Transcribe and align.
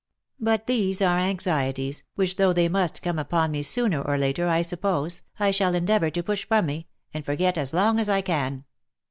But 0.39 0.65
these 0.65 0.99
are 0.99 1.19
anxieties, 1.19 2.01
which 2.15 2.37
though 2.37 2.53
they 2.53 2.67
must 2.67 3.03
come 3.03 3.19
upon 3.19 3.51
me 3.51 3.61
sooner 3.61 4.01
or 4.01 4.17
later, 4.17 4.47
I 4.47 4.63
suppose, 4.63 5.21
I 5.39 5.51
shall 5.51 5.75
endeavour 5.75 6.09
to 6.09 6.23
push 6.23 6.43
from 6.43 6.65
me, 6.65 6.87
and 7.13 7.23
forget 7.23 7.55
as 7.55 7.71
long 7.71 7.99
as 7.99 8.09
I 8.09 8.21
can. 8.21 8.65